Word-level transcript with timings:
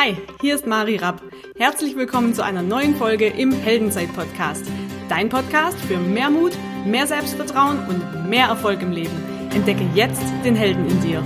Hi, 0.00 0.16
hier 0.40 0.54
ist 0.54 0.64
Mari 0.64 0.94
Rapp. 0.94 1.20
Herzlich 1.56 1.96
willkommen 1.96 2.32
zu 2.32 2.44
einer 2.44 2.62
neuen 2.62 2.94
Folge 2.94 3.26
im 3.26 3.50
Heldenzeit-Podcast. 3.50 4.64
Dein 5.08 5.28
Podcast 5.28 5.76
für 5.80 5.96
mehr 5.96 6.30
Mut, 6.30 6.52
mehr 6.86 7.08
Selbstvertrauen 7.08 7.84
und 7.88 8.30
mehr 8.30 8.46
Erfolg 8.46 8.80
im 8.80 8.92
Leben. 8.92 9.10
Entdecke 9.52 9.84
jetzt 9.96 10.22
den 10.44 10.54
Helden 10.54 10.86
in 10.86 11.00
dir. 11.00 11.24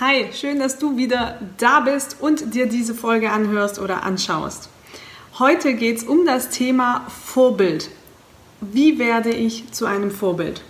Hi, 0.00 0.32
schön, 0.32 0.58
dass 0.58 0.78
du 0.78 0.96
wieder 0.96 1.38
da 1.58 1.80
bist 1.80 2.22
und 2.22 2.54
dir 2.54 2.66
diese 2.70 2.94
Folge 2.94 3.32
anhörst 3.32 3.78
oder 3.78 4.02
anschaust. 4.04 4.70
Heute 5.38 5.74
geht 5.74 5.98
es 5.98 6.04
um 6.04 6.24
das 6.24 6.48
Thema 6.48 7.06
Vorbild. 7.10 7.90
Wie 8.60 8.98
werde 8.98 9.30
ich 9.30 9.70
zu 9.72 9.86
einem 9.86 10.10
Vorbild? 10.10 10.62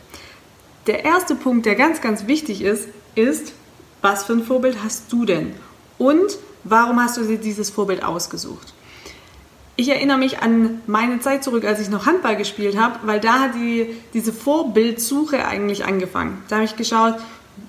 Der 0.86 1.04
erste 1.04 1.34
Punkt, 1.34 1.66
der 1.66 1.74
ganz, 1.74 2.00
ganz 2.00 2.26
wichtig 2.26 2.62
ist, 2.62 2.88
ist, 3.14 3.52
was 4.02 4.24
für 4.24 4.34
ein 4.34 4.44
Vorbild 4.44 4.78
hast 4.84 5.12
du 5.12 5.24
denn? 5.24 5.52
Und 5.98 6.38
warum 6.64 7.00
hast 7.00 7.16
du 7.16 7.22
dir 7.22 7.38
dieses 7.38 7.70
Vorbild 7.70 8.02
ausgesucht? 8.02 8.74
Ich 9.76 9.88
erinnere 9.88 10.18
mich 10.18 10.40
an 10.40 10.80
meine 10.86 11.20
Zeit 11.20 11.44
zurück, 11.44 11.64
als 11.64 11.80
ich 11.80 11.90
noch 11.90 12.06
Handball 12.06 12.36
gespielt 12.36 12.78
habe, 12.78 13.00
weil 13.06 13.20
da 13.20 13.40
hat 13.40 13.54
die, 13.54 13.94
diese 14.14 14.32
Vorbildsuche 14.32 15.46
eigentlich 15.46 15.84
angefangen. 15.84 16.42
Da 16.48 16.56
habe 16.56 16.64
ich 16.64 16.76
geschaut, 16.76 17.16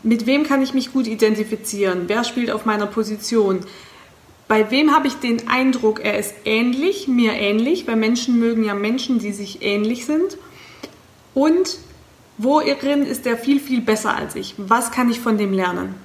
mit 0.03 0.25
wem 0.25 0.43
kann 0.43 0.61
ich 0.61 0.73
mich 0.73 0.93
gut 0.93 1.05
identifizieren? 1.05 2.03
Wer 2.07 2.23
spielt 2.23 2.49
auf 2.51 2.65
meiner 2.65 2.87
Position? 2.87 3.59
Bei 4.47 4.71
wem 4.71 4.95
habe 4.95 5.07
ich 5.07 5.15
den 5.15 5.49
Eindruck, 5.49 5.99
er 5.99 6.17
ist 6.17 6.33
ähnlich, 6.45 7.07
mir 7.07 7.33
ähnlich, 7.33 7.85
weil 7.87 7.97
Menschen 7.97 8.39
mögen 8.39 8.63
ja 8.63 8.73
Menschen, 8.73 9.19
die 9.19 9.33
sich 9.33 9.61
ähnlich 9.61 10.05
sind. 10.05 10.37
Und 11.33 11.77
worin 12.37 13.03
ist 13.03 13.27
er 13.27 13.37
viel, 13.37 13.59
viel 13.59 13.81
besser 13.81 14.15
als 14.15 14.35
ich? 14.35 14.55
Was 14.57 14.91
kann 14.91 15.11
ich 15.11 15.19
von 15.19 15.37
dem 15.37 15.51
lernen? 15.51 15.95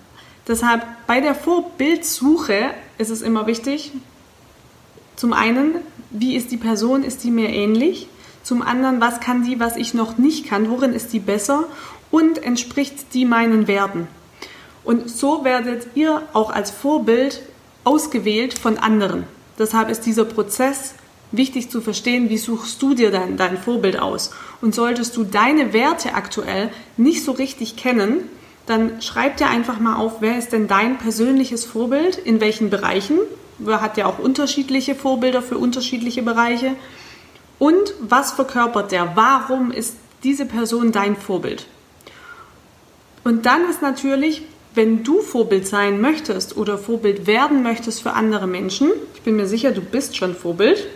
Deshalb 0.48 0.85
bei 1.07 1.20
der 1.20 1.37
Vorbildsuche 1.37 2.70
ist 2.98 3.11
es 3.11 3.23
immer 3.23 3.47
wichtig, 3.47 3.93
zum 5.15 5.33
einen, 5.33 5.77
wie 6.11 6.35
ist 6.35 6.51
die 6.51 6.57
Person, 6.57 7.05
ist 7.05 7.23
die 7.23 7.31
mir 7.31 7.48
ähnlich? 7.48 8.09
Zum 8.43 8.61
anderen, 8.61 9.01
was 9.01 9.20
kann 9.20 9.45
die, 9.45 9.61
was 9.61 9.77
ich 9.77 9.95
noch 9.95 10.19
nicht 10.19 10.48
kann? 10.48 10.69
Worin 10.69 10.95
ist 10.95 11.13
die 11.13 11.20
besser? 11.20 11.69
Und 12.11 12.43
entspricht 12.43 13.15
die 13.15 13.25
meinen 13.25 13.69
Werten? 13.69 14.09
Und 14.83 15.09
so 15.09 15.45
werdet 15.45 15.87
ihr 15.95 16.23
auch 16.33 16.51
als 16.51 16.73
Vorbild 16.73 17.41
ausgewählt 17.85 18.59
von 18.59 18.79
anderen. 18.79 19.25
Deshalb 19.59 19.91
ist 19.91 20.07
dieser 20.07 20.25
Prozess 20.25 20.95
wichtig 21.33 21.71
zu 21.71 21.81
verstehen, 21.81 22.29
wie 22.29 22.39
suchst 22.39 22.81
du 22.83 22.95
dir 22.95 23.11
dein, 23.11 23.37
dein 23.37 23.59
Vorbild 23.59 23.99
aus. 23.99 24.31
Und 24.61 24.75
solltest 24.75 25.17
du 25.17 25.25
deine 25.25 25.73
Werte 25.73 26.15
aktuell 26.15 26.71
nicht 26.97 27.25
so 27.25 27.33
richtig 27.33 27.77
kennen, 27.77 28.29
dann 28.67 29.03
schreib 29.03 29.39
dir 29.39 29.49
einfach 29.49 29.81
mal 29.81 29.97
auf, 29.97 30.21
wer 30.21 30.39
ist 30.39 30.53
denn 30.53 30.69
dein 30.69 30.99
persönliches 30.99 31.65
Vorbild, 31.65 32.17
in 32.17 32.41
welchen 32.41 32.71
Bereichen. 32.71 33.19
Wer 33.59 33.81
hat 33.81 33.97
ja 33.97 34.07
auch 34.07 34.19
unterschiedliche 34.19 34.95
Vorbilder 34.95 35.43
für 35.43 35.59
unterschiedliche 35.59 36.23
Bereiche. 36.23 36.75
Und 37.59 37.95
was 38.01 38.33
verkörpert 38.33 38.93
der? 38.93 39.13
Warum 39.15 39.71
ist 39.71 39.97
diese 40.23 40.47
Person 40.47 40.93
dein 40.93 41.17
Vorbild? 41.17 41.67
Und 43.25 43.47
dann 43.47 43.69
ist 43.69 43.83
natürlich 43.83 44.43
wenn 44.75 45.05
du 45.05 45.20
Vorbild 45.20 45.67
sein 45.67 46.01
möchtest 46.01 46.56
oder 46.56 46.78
Vorbild 46.78 47.27
werden 47.27 47.62
möchtest 47.62 48.03
für 48.03 48.12
andere 48.12 48.47
Menschen, 48.47 48.91
ich 49.14 49.23
bin 49.23 49.37
mir 49.37 49.47
sicher, 49.47 49.73
du 49.73 49.81
bist 49.81 50.17
schon 50.17 50.34
Vorbild, 50.34 50.87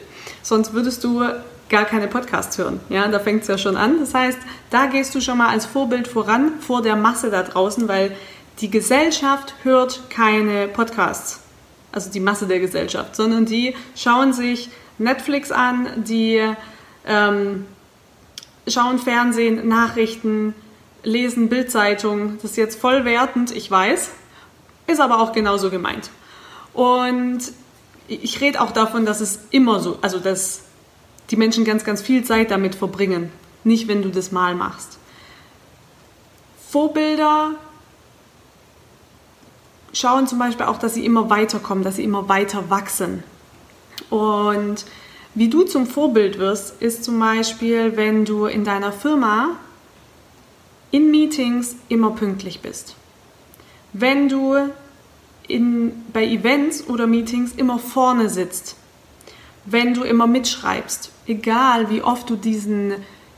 sonst 0.42 0.72
würdest 0.72 1.04
du 1.04 1.22
gar 1.68 1.84
keine 1.84 2.06
Podcasts 2.06 2.56
hören. 2.58 2.80
Ja, 2.88 3.08
da 3.08 3.18
fängt 3.18 3.42
es 3.42 3.48
ja 3.48 3.58
schon 3.58 3.76
an. 3.76 3.98
Das 3.98 4.14
heißt, 4.14 4.38
da 4.70 4.86
gehst 4.86 5.14
du 5.14 5.20
schon 5.20 5.38
mal 5.38 5.48
als 5.48 5.66
Vorbild 5.66 6.06
voran 6.06 6.60
vor 6.60 6.82
der 6.82 6.96
Masse 6.96 7.30
da 7.30 7.42
draußen, 7.42 7.88
weil 7.88 8.16
die 8.60 8.70
Gesellschaft 8.70 9.54
hört 9.64 10.08
keine 10.08 10.68
Podcasts. 10.68 11.40
Also 11.92 12.10
die 12.10 12.20
Masse 12.20 12.46
der 12.46 12.60
Gesellschaft, 12.60 13.16
sondern 13.16 13.46
die 13.46 13.74
schauen 13.94 14.32
sich 14.32 14.68
Netflix 14.98 15.50
an, 15.50 15.88
die 16.04 16.42
ähm, 17.06 17.64
schauen 18.68 18.98
Fernsehen, 18.98 19.66
Nachrichten, 19.66 20.54
lesen 21.06 21.48
Bildzeitung. 21.48 22.38
Das 22.42 22.52
ist 22.52 22.56
jetzt 22.56 22.78
voll 22.78 23.04
wertend, 23.04 23.52
ich 23.52 23.70
weiß, 23.70 24.10
ist 24.88 25.00
aber 25.00 25.20
auch 25.20 25.32
genauso 25.32 25.70
gemeint. 25.70 26.10
Und 26.74 27.40
ich 28.08 28.40
rede 28.40 28.60
auch 28.60 28.72
davon, 28.72 29.06
dass 29.06 29.20
es 29.20 29.40
immer 29.50 29.80
so, 29.80 29.98
also 30.02 30.18
dass 30.18 30.62
die 31.30 31.36
Menschen 31.36 31.64
ganz, 31.64 31.84
ganz 31.84 32.02
viel 32.02 32.24
Zeit 32.24 32.50
damit 32.50 32.74
verbringen. 32.74 33.32
Nicht, 33.64 33.88
wenn 33.88 34.02
du 34.02 34.10
das 34.10 34.32
mal 34.32 34.54
machst. 34.54 34.98
Vorbilder 36.68 37.52
schauen 39.92 40.26
zum 40.26 40.38
Beispiel 40.38 40.66
auch, 40.66 40.78
dass 40.78 40.94
sie 40.94 41.04
immer 41.04 41.30
weiterkommen, 41.30 41.82
dass 41.82 41.96
sie 41.96 42.04
immer 42.04 42.28
weiter 42.28 42.68
wachsen. 42.68 43.22
Und 44.10 44.84
wie 45.34 45.48
du 45.48 45.62
zum 45.62 45.86
Vorbild 45.86 46.38
wirst, 46.38 46.80
ist 46.80 47.04
zum 47.04 47.18
Beispiel, 47.18 47.96
wenn 47.96 48.24
du 48.24 48.46
in 48.46 48.64
deiner 48.64 48.92
Firma 48.92 49.56
in 50.96 51.10
Meetings 51.10 51.76
immer 51.88 52.10
pünktlich 52.12 52.60
bist. 52.60 52.96
Wenn 53.92 54.28
du 54.28 54.56
in, 55.48 55.92
bei 56.12 56.24
Events 56.24 56.88
oder 56.88 57.06
Meetings 57.06 57.52
immer 57.52 57.78
vorne 57.78 58.28
sitzt. 58.28 58.76
Wenn 59.64 59.94
du 59.94 60.04
immer 60.04 60.26
mitschreibst, 60.26 61.10
egal 61.26 61.90
wie 61.90 62.02
oft 62.02 62.30
du 62.30 62.36
diesen 62.36 62.94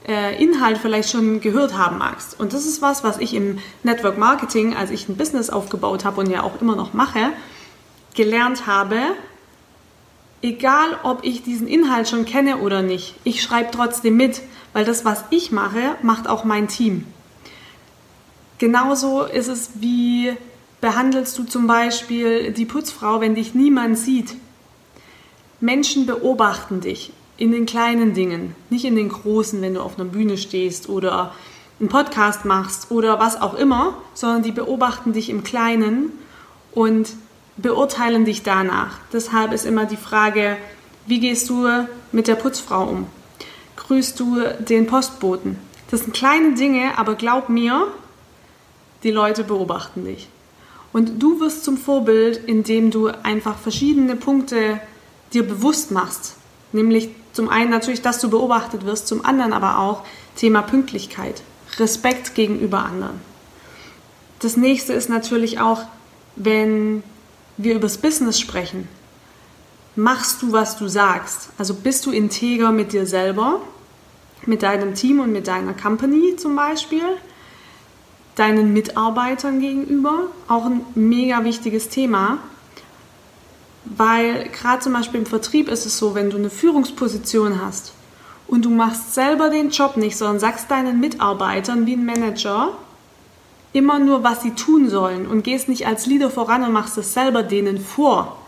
äh, 0.07 0.43
Inhalt 0.43 0.79
vielleicht 0.79 1.11
schon 1.11 1.41
gehört 1.41 1.77
haben 1.77 1.99
magst. 1.99 2.39
Und 2.39 2.53
das 2.53 2.67
ist 2.67 2.83
was, 2.83 3.03
was 3.05 3.19
ich 3.19 3.35
im 3.35 3.59
Network 3.83 4.19
Marketing, 4.19 4.75
als 4.75 4.91
ich 4.91 5.09
ein 5.09 5.17
Business 5.17 5.51
aufgebaut 5.51 6.05
habe 6.05 6.21
und 6.21 6.31
ja 6.31 6.43
auch 6.43 6.61
immer 6.61 6.77
noch 6.77 6.93
mache, 6.93 7.33
gelernt 8.15 8.67
habe, 8.67 8.99
egal 10.43 10.99
ob 11.03 11.25
ich 11.25 11.43
diesen 11.43 11.67
Inhalt 11.67 12.09
schon 12.09 12.25
kenne 12.25 12.59
oder 12.59 12.83
nicht, 12.83 13.15
ich 13.25 13.43
schreibe 13.43 13.71
trotzdem 13.73 14.17
mit, 14.17 14.43
weil 14.73 14.85
das, 14.85 15.05
was 15.05 15.25
ich 15.31 15.51
mache, 15.51 15.97
macht 16.03 16.29
auch 16.29 16.45
mein 16.45 16.69
Team. 16.69 17.07
Genauso 18.59 19.23
ist 19.23 19.49
es, 19.49 19.71
wie 19.75 20.33
behandelst 20.81 21.39
du 21.39 21.45
zum 21.45 21.67
Beispiel 21.67 22.53
die 22.53 22.67
Putzfrau, 22.67 23.21
wenn 23.21 23.35
dich 23.35 23.55
niemand 23.55 23.99
sieht. 23.99 24.35
Menschen 25.61 26.07
beobachten 26.07 26.81
dich 26.81 27.13
in 27.37 27.53
den 27.53 27.67
kleinen 27.67 28.15
Dingen, 28.15 28.55
nicht 28.71 28.85
in 28.85 28.97
den 28.97 29.09
großen, 29.09 29.61
wenn 29.63 29.75
du 29.75 29.81
auf 29.81 29.99
einer 29.99 30.09
Bühne 30.09 30.37
stehst 30.37 30.89
oder 30.89 31.35
einen 31.81 31.89
Podcast 31.89 32.45
machst 32.45 32.91
oder 32.91 33.21
was 33.21 33.41
auch 33.41 33.55
immer, 33.55 33.95
sondern 34.15 34.43
die 34.43 34.53
beobachten 34.53 35.13
dich 35.13 35.31
im 35.31 35.45
Kleinen 35.45 36.13
und 36.73 37.11
beurteilen 37.57 38.25
dich 38.25 38.43
danach. 38.43 38.99
Deshalb 39.13 39.53
ist 39.53 39.67
immer 39.67 39.85
die 39.85 39.97
Frage, 39.97 40.57
wie 41.07 41.21
gehst 41.21 41.49
du 41.49 41.69
mit 42.13 42.29
der 42.29 42.35
Putzfrau 42.35 42.85
um? 42.85 43.07
Grüßt 43.77 44.19
du 44.19 44.43
den 44.59 44.87
Postboten? 44.87 45.59
Das 45.91 46.01
sind 46.01 46.13
kleine 46.13 46.55
Dinge, 46.55 46.99
aber 46.99 47.15
glaub 47.15 47.49
mir, 47.49 47.87
die 49.03 49.11
Leute 49.11 49.45
beobachten 49.45 50.05
dich. 50.05 50.29
Und 50.93 51.23
du 51.23 51.41
wirst 51.41 51.65
zum 51.65 51.77
Vorbild, 51.77 52.41
indem 52.47 52.91
du 52.91 53.09
einfach 53.09 53.59
verschiedene 53.59 54.17
Punkte 54.17 54.81
dir 55.33 55.47
bewusst 55.47 55.91
machst. 55.91 56.37
Nämlich 56.73 57.11
zum 57.33 57.49
einen 57.49 57.71
natürlich, 57.71 58.03
dass 58.03 58.21
du 58.21 58.31
beobachtet 58.31 58.85
wirst, 58.85 59.07
zum 59.07 59.25
anderen 59.25 59.53
aber 59.53 59.79
auch 59.79 60.05
Thema 60.37 60.63
Pünktlichkeit, 60.63 61.43
Respekt 61.79 62.35
gegenüber 62.35 62.85
anderen. 62.85 63.21
Das 64.41 64.57
nächste 64.57 64.93
ist 64.93 65.09
natürlich 65.09 65.61
auch, 65.61 65.83
wenn 66.37 67.03
wir 67.57 67.75
übers 67.75 67.99
Business 67.99 68.39
sprechen, 68.39 68.89
machst 69.97 70.43
du, 70.43 70.53
was 70.53 70.79
du 70.79 70.89
sagst. 70.89 71.51
Also 71.59 71.75
bist 71.75 72.07
du 72.07 72.13
integer 72.13 72.71
mit 72.71 72.93
dir 72.93 73.07
selber, 73.07 73.61
mit 74.47 74.63
deinem 74.63 74.95
Team 74.95 75.21
und 75.21 75.33
mit 75.33 75.49
deiner 75.49 75.75
Company 75.75 76.37
zum 76.37 76.55
Beispiel 76.55 77.03
deinen 78.39 78.73
Mitarbeitern 78.73 79.61
gegenüber. 79.61 80.25
Auch 80.47 80.65
ein 80.67 80.81
mega 80.95 81.45
wichtiges 81.45 81.89
Thema, 81.89 82.39
weil 83.85 84.49
gerade 84.49 84.81
zum 84.81 84.93
Beispiel 84.93 85.21
im 85.21 85.27
Vertrieb 85.27 85.69
ist 85.69 85.87
es 85.87 85.99
so, 85.99 86.15
wenn 86.15 86.31
du 86.31 86.37
eine 86.37 86.51
Führungsposition 86.51 87.61
hast 87.65 87.93
und 88.47 88.65
du 88.65 88.71
machst 88.71 89.15
selber 89.15 89.51
den 89.51 89.71
Job 89.71 89.97
nicht, 89.97 90.17
sondern 90.17 90.41
sagst 90.41 90.71
deinen 90.71 91.01
Mitarbeitern 91.01 91.87
wie 91.87 91.95
ein 91.95 92.05
Manager 92.05 92.73
immer 93.73 93.99
nur, 93.99 94.25
was 94.25 94.43
sie 94.43 94.53
tun 94.53 94.89
sollen 94.89 95.27
und 95.27 95.43
gehst 95.43 95.69
nicht 95.69 95.87
als 95.87 96.07
Leader 96.07 96.31
voran 96.31 96.63
und 96.63 96.73
machst 96.73 96.97
es 96.99 97.15
selber 97.15 97.43
denen 97.43 97.79
vor, 97.79 98.39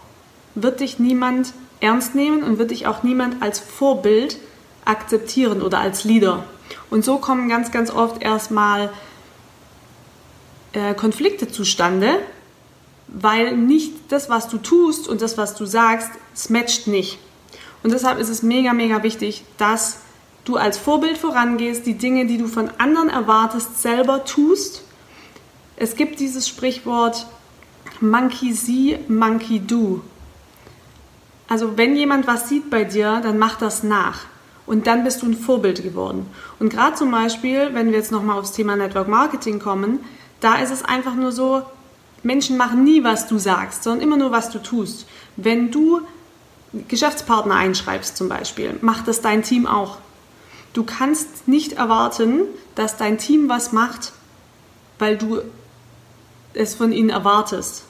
wird 0.54 0.80
dich 0.80 0.98
niemand 0.98 1.52
ernst 1.80 2.14
nehmen 2.14 2.42
und 2.42 2.58
wird 2.58 2.70
dich 2.70 2.86
auch 2.86 3.02
niemand 3.02 3.42
als 3.42 3.60
Vorbild 3.60 4.38
akzeptieren 4.84 5.62
oder 5.62 5.78
als 5.78 6.04
Leader. 6.04 6.44
Und 6.90 7.04
so 7.04 7.18
kommen 7.18 7.48
ganz, 7.48 7.70
ganz 7.70 7.90
oft 7.90 8.22
erstmal 8.22 8.90
äh, 10.72 10.94
Konflikte 10.94 11.48
zustande, 11.48 12.20
weil 13.08 13.56
nicht 13.56 13.92
das, 14.08 14.28
was 14.28 14.48
du 14.48 14.58
tust 14.58 15.08
und 15.08 15.20
das, 15.22 15.36
was 15.36 15.54
du 15.54 15.66
sagst, 15.66 16.10
es 16.34 16.50
matcht 16.50 16.86
nicht. 16.86 17.18
Und 17.82 17.92
deshalb 17.92 18.18
ist 18.18 18.28
es 18.28 18.42
mega, 18.42 18.72
mega 18.72 19.02
wichtig, 19.02 19.44
dass 19.56 20.00
du 20.44 20.56
als 20.56 20.78
Vorbild 20.78 21.18
vorangehst, 21.18 21.86
die 21.86 21.94
Dinge, 21.94 22.26
die 22.26 22.38
du 22.38 22.46
von 22.46 22.70
anderen 22.78 23.08
erwartest, 23.08 23.80
selber 23.80 24.24
tust. 24.24 24.84
Es 25.76 25.96
gibt 25.96 26.20
dieses 26.20 26.48
Sprichwort 26.48 27.26
Monkey 28.00 28.52
see, 28.52 28.98
Monkey 29.08 29.60
do. 29.60 30.02
Also 31.48 31.76
wenn 31.76 31.96
jemand 31.96 32.26
was 32.26 32.48
sieht 32.48 32.70
bei 32.70 32.84
dir, 32.84 33.20
dann 33.22 33.38
mach 33.38 33.56
das 33.56 33.82
nach. 33.82 34.20
Und 34.66 34.86
dann 34.86 35.02
bist 35.02 35.22
du 35.22 35.26
ein 35.26 35.36
Vorbild 35.36 35.82
geworden. 35.82 36.26
Und 36.60 36.70
gerade 36.70 36.94
zum 36.94 37.10
Beispiel, 37.10 37.70
wenn 37.72 37.90
wir 37.90 37.98
jetzt 37.98 38.12
nochmal 38.12 38.38
aufs 38.38 38.52
Thema 38.52 38.76
Network 38.76 39.08
Marketing 39.08 39.58
kommen, 39.58 39.98
da 40.40 40.56
ist 40.56 40.70
es 40.70 40.84
einfach 40.84 41.14
nur 41.14 41.32
so, 41.32 41.62
Menschen 42.22 42.56
machen 42.56 42.84
nie, 42.84 43.04
was 43.04 43.28
du 43.28 43.38
sagst, 43.38 43.82
sondern 43.82 44.02
immer 44.02 44.16
nur, 44.16 44.30
was 44.30 44.50
du 44.50 44.58
tust. 44.58 45.06
Wenn 45.36 45.70
du 45.70 46.00
Geschäftspartner 46.88 47.54
einschreibst 47.54 48.16
zum 48.16 48.28
Beispiel, 48.28 48.78
macht 48.80 49.08
das 49.08 49.20
dein 49.20 49.42
Team 49.42 49.66
auch. 49.66 49.98
Du 50.72 50.84
kannst 50.84 51.48
nicht 51.48 51.72
erwarten, 51.72 52.42
dass 52.74 52.96
dein 52.96 53.18
Team 53.18 53.48
was 53.48 53.72
macht, 53.72 54.12
weil 54.98 55.16
du 55.16 55.40
es 56.54 56.74
von 56.74 56.92
ihnen 56.92 57.10
erwartest. 57.10 57.84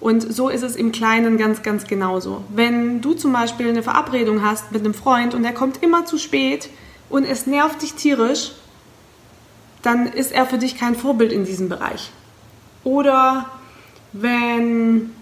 Und 0.00 0.32
so 0.32 0.48
ist 0.48 0.62
es 0.62 0.76
im 0.76 0.92
Kleinen 0.92 1.38
ganz, 1.38 1.62
ganz 1.62 1.86
genauso. 1.86 2.44
Wenn 2.54 3.00
du 3.00 3.14
zum 3.14 3.32
Beispiel 3.32 3.68
eine 3.68 3.82
Verabredung 3.82 4.44
hast 4.44 4.70
mit 4.70 4.84
einem 4.84 4.94
Freund 4.94 5.34
und 5.34 5.44
er 5.44 5.52
kommt 5.52 5.82
immer 5.82 6.04
zu 6.04 6.18
spät 6.18 6.68
und 7.08 7.24
es 7.24 7.46
nervt 7.46 7.82
dich 7.82 7.94
tierisch, 7.94 8.52
dann 9.88 10.06
ist 10.06 10.32
er 10.32 10.44
für 10.44 10.58
dich 10.58 10.76
kein 10.76 10.94
Vorbild 10.94 11.32
in 11.32 11.46
diesem 11.46 11.70
Bereich. 11.70 12.10
Oder 12.84 13.46
wenn, 14.12 15.14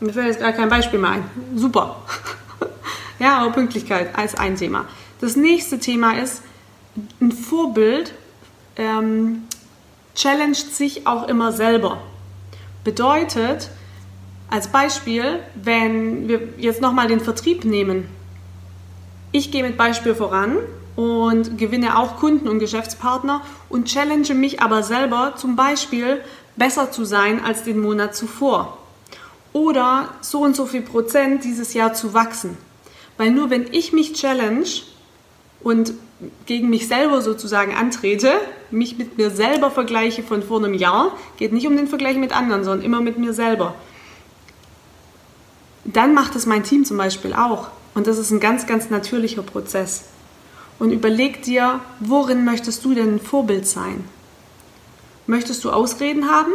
mir 0.00 0.12
fällt 0.12 0.26
jetzt 0.26 0.40
gar 0.40 0.52
kein 0.52 0.68
Beispiel 0.68 0.98
mehr 0.98 1.10
ein, 1.10 1.24
super. 1.54 2.02
ja, 3.20 3.38
aber 3.38 3.52
Pünktlichkeit 3.52 4.18
als 4.18 4.34
ein 4.34 4.56
Thema. 4.56 4.86
Das 5.20 5.36
nächste 5.36 5.78
Thema 5.78 6.18
ist, 6.18 6.42
ein 7.20 7.30
Vorbild 7.30 8.12
ähm, 8.74 9.44
challenged 10.16 10.74
sich 10.74 11.06
auch 11.06 11.28
immer 11.28 11.52
selber. 11.52 12.02
Bedeutet, 12.82 13.70
als 14.50 14.66
Beispiel, 14.66 15.38
wenn 15.54 16.26
wir 16.26 16.40
jetzt 16.58 16.80
nochmal 16.80 17.06
den 17.06 17.20
Vertrieb 17.20 17.64
nehmen. 17.64 18.08
Ich 19.30 19.52
gehe 19.52 19.62
mit 19.62 19.76
Beispiel 19.76 20.16
voran 20.16 20.56
und 20.96 21.58
gewinne 21.58 21.98
auch 21.98 22.16
Kunden 22.16 22.48
und 22.48 22.58
Geschäftspartner 22.58 23.42
und 23.68 23.86
challenge 23.86 24.34
mich 24.34 24.60
aber 24.60 24.82
selber 24.82 25.34
zum 25.36 25.56
Beispiel 25.56 26.20
besser 26.56 26.90
zu 26.90 27.04
sein 27.04 27.44
als 27.44 27.64
den 27.64 27.80
Monat 27.80 28.14
zuvor. 28.14 28.78
Oder 29.52 30.10
so 30.20 30.40
und 30.40 30.56
so 30.56 30.66
viel 30.66 30.82
Prozent 30.82 31.44
dieses 31.44 31.74
Jahr 31.74 31.94
zu 31.94 32.14
wachsen. 32.14 32.56
Weil 33.16 33.30
nur 33.30 33.50
wenn 33.50 33.66
ich 33.72 33.92
mich 33.92 34.14
challenge 34.14 34.82
und 35.62 35.94
gegen 36.46 36.70
mich 36.70 36.88
selber 36.88 37.20
sozusagen 37.20 37.74
antrete, 37.74 38.32
mich 38.70 38.96
mit 38.96 39.18
mir 39.18 39.30
selber 39.30 39.70
vergleiche 39.70 40.22
von 40.22 40.42
vor 40.42 40.58
einem 40.58 40.74
Jahr, 40.74 41.16
geht 41.36 41.52
nicht 41.52 41.66
um 41.66 41.76
den 41.76 41.88
Vergleich 41.88 42.16
mit 42.16 42.34
anderen, 42.34 42.64
sondern 42.64 42.84
immer 42.84 43.00
mit 43.00 43.18
mir 43.18 43.32
selber 43.32 43.74
dann 45.84 46.14
macht 46.14 46.36
es 46.36 46.46
mein 46.46 46.62
Team 46.62 46.84
zum 46.84 46.96
Beispiel 46.96 47.32
auch. 47.32 47.68
Und 47.94 48.06
das 48.06 48.18
ist 48.18 48.30
ein 48.30 48.40
ganz, 48.40 48.66
ganz 48.66 48.90
natürlicher 48.90 49.42
Prozess. 49.42 50.04
Und 50.82 50.90
überleg 50.90 51.42
dir, 51.42 51.78
worin 52.00 52.44
möchtest 52.44 52.84
du 52.84 52.92
denn 52.92 53.14
ein 53.14 53.20
Vorbild 53.20 53.68
sein? 53.68 54.02
Möchtest 55.28 55.62
du 55.62 55.70
Ausreden 55.70 56.28
haben? 56.28 56.50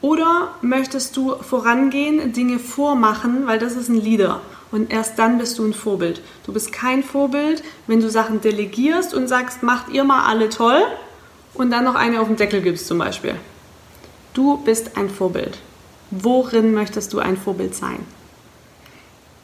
Oder 0.00 0.54
möchtest 0.62 1.16
du 1.16 1.34
vorangehen, 1.34 2.32
Dinge 2.32 2.60
vormachen, 2.60 3.48
weil 3.48 3.58
das 3.58 3.74
ist 3.74 3.88
ein 3.88 4.00
Leader. 4.00 4.40
Und 4.70 4.92
erst 4.92 5.18
dann 5.18 5.38
bist 5.38 5.58
du 5.58 5.64
ein 5.64 5.74
Vorbild. 5.74 6.22
Du 6.46 6.52
bist 6.52 6.70
kein 6.70 7.02
Vorbild, 7.02 7.64
wenn 7.88 7.98
du 7.98 8.08
Sachen 8.08 8.42
delegierst 8.42 9.12
und 9.12 9.26
sagst, 9.26 9.64
macht 9.64 9.88
ihr 9.88 10.04
mal 10.04 10.26
alle 10.26 10.48
toll 10.48 10.80
und 11.54 11.72
dann 11.72 11.82
noch 11.82 11.96
eine 11.96 12.20
auf 12.20 12.28
den 12.28 12.36
Deckel 12.36 12.62
gibst 12.62 12.86
zum 12.86 12.98
Beispiel. 12.98 13.34
Du 14.34 14.58
bist 14.58 14.96
ein 14.96 15.10
Vorbild. 15.10 15.58
Worin 16.12 16.72
möchtest 16.72 17.12
du 17.12 17.18
ein 17.18 17.36
Vorbild 17.36 17.74
sein? 17.74 18.06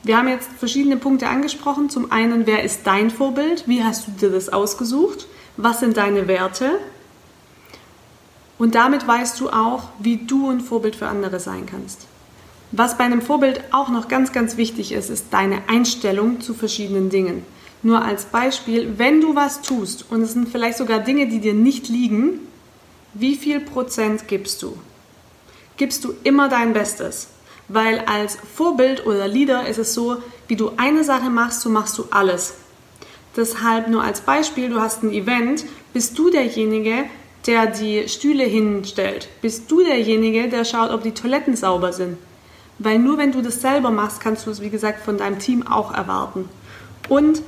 Wir 0.07 0.17
haben 0.17 0.29
jetzt 0.29 0.49
verschiedene 0.61 0.97
Punkte 0.97 1.27
angesprochen. 1.27 1.91
Zum 1.91 2.13
einen, 2.13 2.47
wer 2.47 2.63
ist 2.63 2.87
dein 2.87 3.11
Vorbild? 3.11 3.65
Wie 3.67 3.83
hast 3.83 4.07
du 4.07 4.13
dir 4.13 4.31
das 4.31 4.49
ausgesucht? 4.49 5.27
Was 5.57 5.81
sind 5.81 5.97
deine 5.97 6.29
Werte? 6.29 6.79
Und 8.57 8.77
damit 8.77 9.09
weißt 9.09 9.41
du 9.41 9.51
auch, 9.51 9.89
wie 9.99 10.19
du 10.19 10.49
ein 10.49 10.61
Vorbild 10.61 10.95
für 10.95 11.09
andere 11.09 11.41
sein 11.41 11.67
kannst. 11.67 12.07
Was 12.71 12.97
bei 12.97 13.03
einem 13.03 13.21
Vorbild 13.21 13.61
auch 13.73 13.89
noch 13.89 14.07
ganz, 14.07 14.31
ganz 14.31 14.57
wichtig 14.57 14.93
ist, 14.93 15.11
ist 15.11 15.27
deine 15.33 15.69
Einstellung 15.69 16.41
zu 16.41 16.55
verschiedenen 16.55 17.11
Dingen. 17.11 17.45
Nur 17.83 18.05
als 18.05 18.27
Beispiel, 18.27 18.95
wenn 18.99 19.21
du 19.21 19.35
was 19.35 19.61
tust 19.61 20.07
und 20.09 20.23
es 20.23 20.35
sind 20.35 20.49
vielleicht 20.49 20.79
sogar 20.79 21.01
Dinge, 21.01 21.27
die 21.27 21.41
dir 21.41 21.55
nicht 21.55 21.89
liegen, 21.89 22.39
wie 23.13 23.35
viel 23.35 23.59
Prozent 23.59 24.29
gibst 24.29 24.63
du? 24.63 24.77
gibst 25.77 26.05
du 26.05 26.15
immer 26.23 26.49
dein 26.49 26.73
Bestes. 26.73 27.29
Weil 27.69 28.01
als 28.01 28.37
Vorbild 28.37 29.07
oder 29.07 29.27
Leader 29.27 29.67
ist 29.67 29.79
es 29.79 29.95
so, 29.95 30.19
wie 30.49 30.57
du 30.57 30.73
eine 30.77 31.05
Sache 31.05 31.31
machst, 31.31 31.61
so 31.61 31.69
machst 31.69 31.99
du 31.99 32.05
alles. 32.11 32.55
Deshalb 33.37 33.89
nur 33.89 34.03
als 34.03 34.21
Beispiel, 34.21 34.71
du 34.71 34.81
hast 34.81 35.03
ein 35.03 35.13
Event, 35.13 35.65
bist 35.93 36.19
du 36.19 36.31
derjenige, 36.31 37.05
der 37.47 37.67
die 37.67 38.09
Stühle 38.09 38.45
hinstellt. 38.45 39.29
Bist 39.43 39.71
du 39.71 39.85
derjenige, 39.85 40.49
der 40.49 40.65
schaut, 40.65 40.91
ob 40.91 41.03
die 41.03 41.13
Toiletten 41.13 41.57
sauber 41.57 41.93
sind. 41.93 42.19
Weil 42.79 42.99
nur 42.99 43.19
wenn 43.19 43.33
du 43.33 43.43
das 43.43 43.61
selber 43.61 43.91
machst, 43.91 44.21
kannst 44.21 44.47
du 44.47 44.51
es, 44.51 44.61
wie 44.61 44.71
gesagt, 44.71 45.05
von 45.05 45.19
deinem 45.19 45.39
Team 45.39 45.67
auch 45.67 45.95
erwarten. 45.95 46.49
Und 47.09 47.43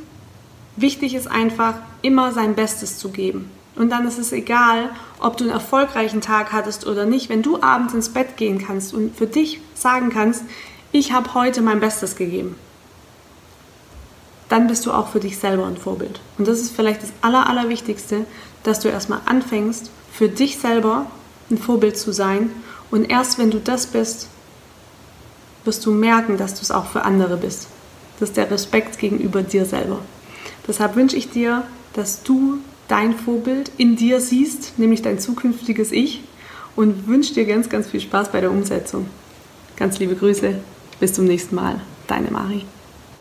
wichtig 0.76 1.14
ist 1.14 1.30
einfach, 1.30 1.74
immer 2.02 2.32
sein 2.32 2.54
Bestes 2.54 2.98
zu 2.98 3.10
geben. 3.10 3.50
Und 3.78 3.90
dann 3.90 4.08
ist 4.08 4.18
es 4.18 4.32
egal, 4.32 4.90
ob 5.20 5.36
du 5.36 5.44
einen 5.44 5.52
erfolgreichen 5.52 6.20
Tag 6.20 6.52
hattest 6.52 6.84
oder 6.84 7.06
nicht. 7.06 7.28
Wenn 7.28 7.42
du 7.42 7.62
abends 7.62 7.94
ins 7.94 8.08
Bett 8.08 8.36
gehen 8.36 8.58
kannst 8.58 8.92
und 8.92 9.16
für 9.16 9.28
dich 9.28 9.60
sagen 9.74 10.10
kannst, 10.10 10.42
ich 10.90 11.12
habe 11.12 11.32
heute 11.34 11.62
mein 11.62 11.78
Bestes 11.78 12.16
gegeben, 12.16 12.56
dann 14.48 14.66
bist 14.66 14.84
du 14.84 14.92
auch 14.92 15.08
für 15.08 15.20
dich 15.20 15.38
selber 15.38 15.66
ein 15.66 15.76
Vorbild. 15.76 16.18
Und 16.38 16.48
das 16.48 16.58
ist 16.58 16.74
vielleicht 16.74 17.04
das 17.04 17.12
Aller, 17.20 17.48
Allerwichtigste, 17.48 18.24
dass 18.64 18.80
du 18.80 18.88
erstmal 18.88 19.20
anfängst, 19.26 19.92
für 20.12 20.28
dich 20.28 20.58
selber 20.58 21.06
ein 21.48 21.58
Vorbild 21.58 21.96
zu 21.96 22.12
sein. 22.12 22.50
Und 22.90 23.08
erst 23.08 23.38
wenn 23.38 23.52
du 23.52 23.60
das 23.60 23.86
bist, 23.86 24.26
wirst 25.64 25.86
du 25.86 25.92
merken, 25.92 26.36
dass 26.36 26.54
du 26.54 26.62
es 26.62 26.72
auch 26.72 26.86
für 26.86 27.04
andere 27.04 27.36
bist. 27.36 27.68
Das 28.18 28.30
ist 28.30 28.36
der 28.36 28.50
Respekt 28.50 28.98
gegenüber 28.98 29.42
dir 29.42 29.64
selber. 29.64 30.00
Deshalb 30.66 30.96
wünsche 30.96 31.16
ich 31.16 31.30
dir, 31.30 31.62
dass 31.92 32.24
du 32.24 32.58
dein 32.88 33.14
Vorbild 33.14 33.70
in 33.76 33.96
dir 33.96 34.20
siehst, 34.20 34.78
nämlich 34.78 35.02
dein 35.02 35.18
zukünftiges 35.18 35.92
Ich 35.92 36.22
und 36.74 37.06
wünsche 37.06 37.34
dir 37.34 37.44
ganz, 37.44 37.68
ganz 37.68 37.88
viel 37.88 38.00
Spaß 38.00 38.32
bei 38.32 38.40
der 38.40 38.50
Umsetzung. 38.50 39.06
Ganz 39.76 39.98
liebe 39.98 40.16
Grüße, 40.16 40.54
bis 40.98 41.12
zum 41.12 41.26
nächsten 41.26 41.54
Mal, 41.54 41.80
deine 42.06 42.30
Mari. 42.30 42.64